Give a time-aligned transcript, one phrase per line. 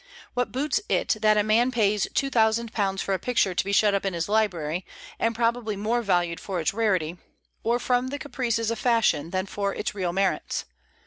[0.33, 3.71] What boots it that a man pays two thousand pounds for a picture to be
[3.71, 4.83] shut up in his library,
[5.19, 7.17] and probably more valued for its rarity,
[7.61, 10.65] or from the caprices of fashion, than for its real merits?